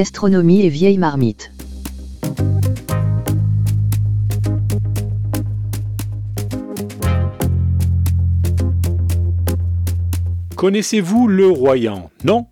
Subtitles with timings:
[0.00, 1.52] Gastronomie et vieille marmite.
[10.56, 12.10] Connaissez-vous le Royan?
[12.24, 12.46] Non?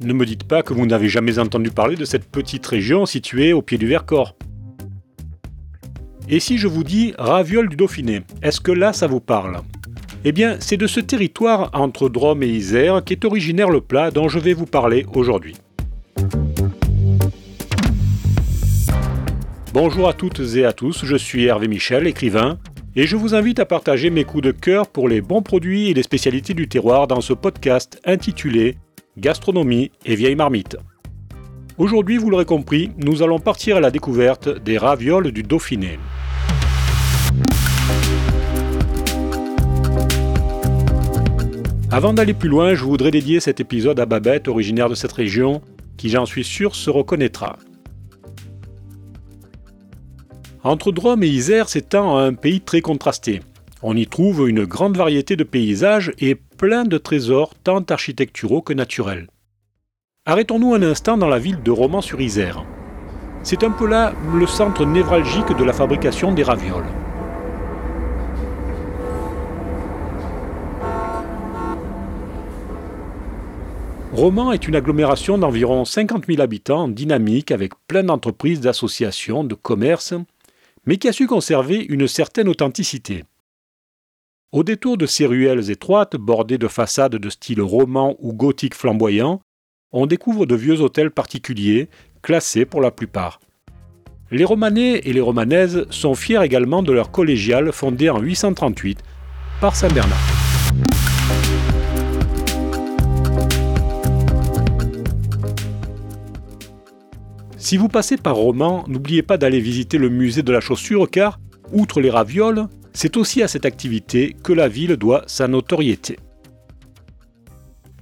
[0.00, 3.52] Ne me dites pas que vous n'avez jamais entendu parler de cette petite région située
[3.52, 4.34] au pied du Vercors.
[6.30, 9.60] Et si je vous dis ravioles du Dauphiné, est-ce que là ça vous parle?
[10.24, 14.30] Eh bien, c'est de ce territoire entre Drôme et Isère qu'est originaire le plat dont
[14.30, 15.54] je vais vous parler aujourd'hui.
[19.74, 22.60] Bonjour à toutes et à tous, je suis Hervé Michel, écrivain,
[22.94, 25.94] et je vous invite à partager mes coups de cœur pour les bons produits et
[25.94, 28.76] les spécialités du terroir dans ce podcast intitulé
[29.18, 30.76] Gastronomie et vieille marmite.
[31.76, 35.98] Aujourd'hui, vous l'aurez compris, nous allons partir à la découverte des ravioles du Dauphiné.
[41.90, 45.62] Avant d'aller plus loin, je voudrais dédier cet épisode à Babette, originaire de cette région,
[45.96, 47.58] qui j'en suis sûr se reconnaîtra.
[50.66, 53.42] Entre Drôme et Isère s'étend un pays très contrasté.
[53.82, 58.72] On y trouve une grande variété de paysages et plein de trésors tant architecturaux que
[58.72, 59.28] naturels.
[60.24, 62.64] Arrêtons-nous un instant dans la ville de Romans-sur-Isère.
[63.42, 66.88] C'est un peu là le centre névralgique de la fabrication des ravioles.
[74.14, 80.14] Romans est une agglomération d'environ 50 000 habitants dynamique avec plein d'entreprises, d'associations, de commerces
[80.86, 83.24] mais qui a su conserver une certaine authenticité.
[84.52, 89.40] Au détour de ces ruelles étroites, bordées de façades de style roman ou gothique flamboyant,
[89.92, 91.88] on découvre de vieux hôtels particuliers,
[92.22, 93.40] classés pour la plupart.
[94.30, 98.98] Les Romanais et les Romanaises sont fiers également de leur collégiale fondée en 838
[99.60, 100.33] par Saint Bernard.
[107.64, 111.40] Si vous passez par Romans, n'oubliez pas d'aller visiter le musée de la chaussure car,
[111.72, 116.18] outre les ravioles, c'est aussi à cette activité que la ville doit sa notoriété.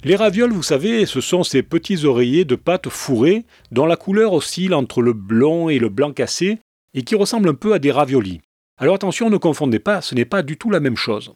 [0.03, 4.33] Les ravioles, vous savez, ce sont ces petits oreillers de pâte fourrées dont la couleur
[4.33, 6.59] oscille entre le blond et le blanc cassé
[6.93, 8.41] et qui ressemblent un peu à des raviolis.
[8.77, 11.33] Alors attention, ne confondez pas, ce n'est pas du tout la même chose.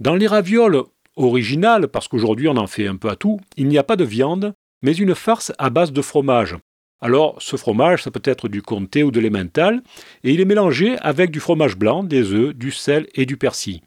[0.00, 0.82] Dans les ravioles
[1.16, 4.04] originales, parce qu'aujourd'hui on en fait un peu à tout, il n'y a pas de
[4.04, 6.58] viande, mais une farce à base de fromage,
[7.00, 9.82] alors, ce fromage, ça peut être du comté ou de l'emmental,
[10.24, 13.80] et il est mélangé avec du fromage blanc, des œufs, du sel et du persil.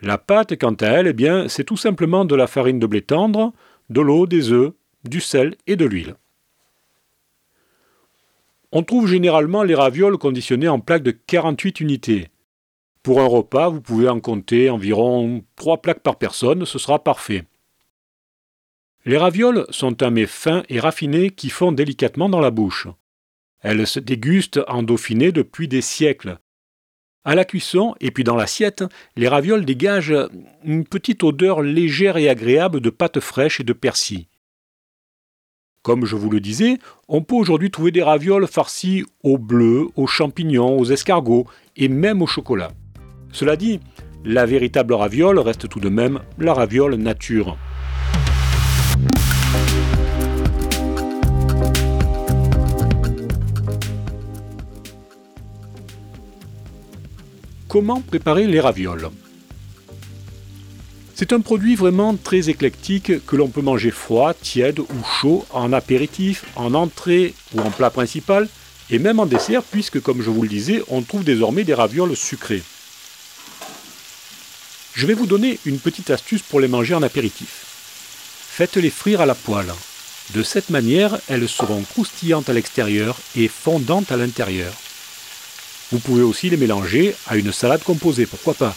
[0.00, 3.02] La pâte, quant à elle, eh bien, c'est tout simplement de la farine de blé
[3.02, 3.52] tendre,
[3.88, 4.72] de l'eau, des œufs,
[5.04, 6.16] du sel et de l'huile.
[8.72, 12.28] On trouve généralement les ravioles conditionnées en plaques de 48 unités.
[13.04, 17.44] Pour un repas, vous pouvez en compter environ 3 plaques par personne, ce sera parfait.
[19.04, 22.86] Les ravioles sont un mets fin et raffiné qui fond délicatement dans la bouche.
[23.60, 26.38] Elles se dégustent en dauphiné depuis des siècles.
[27.24, 28.84] À la cuisson et puis dans l'assiette,
[29.16, 30.28] les ravioles dégagent
[30.64, 34.26] une petite odeur légère et agréable de pâte fraîche et de persil.
[35.82, 40.06] Comme je vous le disais, on peut aujourd'hui trouver des ravioles farcies au bleu, aux
[40.06, 41.46] champignons, aux escargots
[41.76, 42.70] et même au chocolat.
[43.32, 43.80] Cela dit,
[44.24, 47.56] la véritable raviole reste tout de même la raviole nature.
[57.72, 59.08] Comment préparer les ravioles
[61.14, 65.72] C'est un produit vraiment très éclectique que l'on peut manger froid, tiède ou chaud, en
[65.72, 68.46] apéritif, en entrée ou en plat principal,
[68.90, 72.14] et même en dessert, puisque comme je vous le disais, on trouve désormais des ravioles
[72.14, 72.62] sucrées.
[74.92, 77.64] Je vais vous donner une petite astuce pour les manger en apéritif.
[78.50, 79.72] Faites-les frire à la poêle.
[80.34, 84.74] De cette manière, elles seront croustillantes à l'extérieur et fondantes à l'intérieur.
[85.92, 88.74] Vous pouvez aussi les mélanger à une salade composée, pourquoi pas.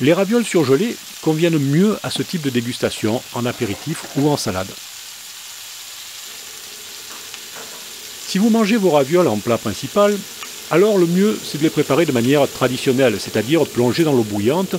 [0.00, 4.70] Les ravioles surgelées conviennent mieux à ce type de dégustation en apéritif ou en salade.
[8.26, 10.16] Si vous mangez vos ravioles en plat principal,
[10.72, 14.76] alors le mieux c'est de les préparer de manière traditionnelle, c'est-à-dire plonger dans l'eau bouillante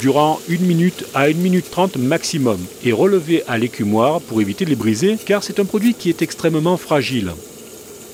[0.00, 4.70] durant 1 minute à 1 minute 30 maximum et relever à l'écumoire pour éviter de
[4.70, 7.32] les briser car c'est un produit qui est extrêmement fragile.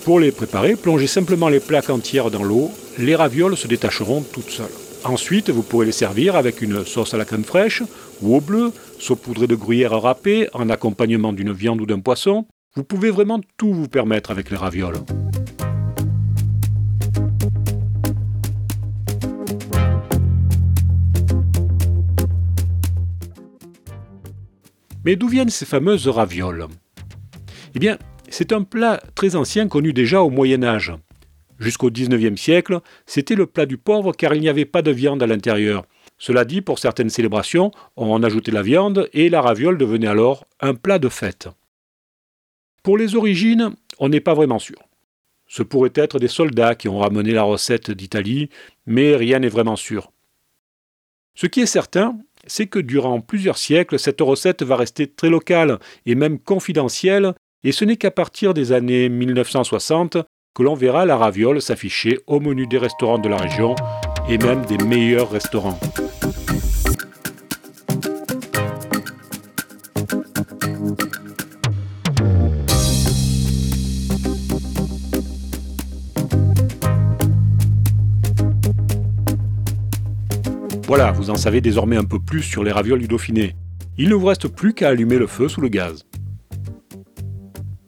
[0.04, 4.50] Pour les préparer, plongez simplement les plaques entières dans l'eau, les ravioles se détacheront toutes
[4.50, 4.66] seules.
[5.04, 7.82] Ensuite, vous pourrez les servir avec une sauce à la crème fraîche
[8.20, 12.46] ou au bleu, saupoudrée de gruyère râpée en accompagnement d'une viande ou d'un poisson.
[12.74, 14.96] Vous pouvez vraiment tout vous permettre avec les ravioles.
[25.04, 26.66] Mais d'où viennent ces fameuses ravioles?
[27.74, 27.96] Eh bien,
[28.30, 30.92] c'est un plat très ancien connu déjà au Moyen Âge.
[31.58, 35.22] Jusqu'au XIXe siècle, c'était le plat du pauvre car il n'y avait pas de viande
[35.22, 35.84] à l'intérieur.
[36.16, 40.46] Cela dit, pour certaines célébrations, on en ajoutait la viande et la raviole devenait alors
[40.60, 41.48] un plat de fête.
[42.82, 44.78] Pour les origines, on n'est pas vraiment sûr.
[45.46, 48.48] Ce pourrait être des soldats qui ont ramené la recette d'Italie,
[48.86, 50.12] mais rien n'est vraiment sûr.
[51.34, 55.78] Ce qui est certain, c'est que durant plusieurs siècles, cette recette va rester très locale
[56.06, 60.18] et même confidentielle, et ce n'est qu'à partir des années 1960
[60.54, 63.74] que l'on verra la raviole s'afficher au menu des restaurants de la région
[64.28, 65.78] et même des meilleurs restaurants.
[80.86, 83.54] Voilà, vous en savez désormais un peu plus sur les ravioles du Dauphiné.
[83.96, 86.04] Il ne vous reste plus qu'à allumer le feu sous le gaz.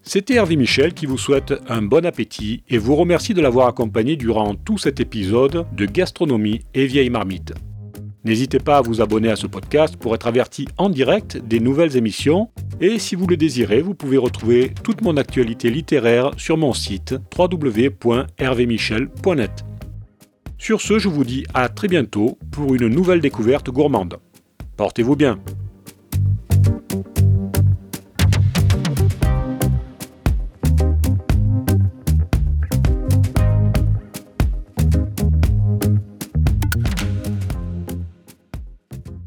[0.04, 4.16] C'était Hervé Michel qui vous souhaite un bon appétit et vous remercie de l'avoir accompagné
[4.16, 7.54] durant tout cet épisode de Gastronomie et Vieille Marmite.
[8.24, 11.96] N'hésitez pas à vous abonner à ce podcast pour être averti en direct des nouvelles
[11.96, 12.50] émissions
[12.80, 17.14] et si vous le désirez, vous pouvez retrouver toute mon actualité littéraire sur mon site
[17.36, 19.64] www.hervémichel.net.
[20.58, 24.18] Sur ce, je vous dis à très bientôt pour une nouvelle découverte gourmande.
[24.76, 25.38] Portez-vous bien